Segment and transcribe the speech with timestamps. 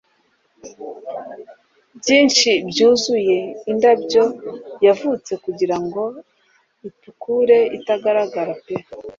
[1.99, 3.37] Byinshi byuzuye
[3.71, 4.23] indabyo
[4.85, 6.03] yavutse kugirango
[6.87, 8.75] itukure itagaragara pe